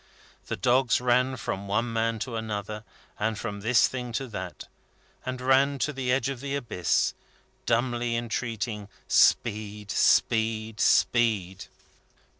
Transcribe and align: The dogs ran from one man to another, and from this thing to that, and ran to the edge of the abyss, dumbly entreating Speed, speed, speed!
The 0.47 0.55
dogs 0.57 0.99
ran 0.99 1.37
from 1.37 1.67
one 1.67 1.93
man 1.93 2.17
to 2.25 2.35
another, 2.35 2.83
and 3.19 3.37
from 3.37 3.59
this 3.61 3.87
thing 3.87 4.11
to 4.13 4.25
that, 4.29 4.67
and 5.27 5.39
ran 5.39 5.77
to 5.77 5.93
the 5.93 6.11
edge 6.11 6.27
of 6.27 6.39
the 6.39 6.55
abyss, 6.55 7.13
dumbly 7.67 8.15
entreating 8.15 8.89
Speed, 9.07 9.91
speed, 9.91 10.79
speed! 10.79 11.65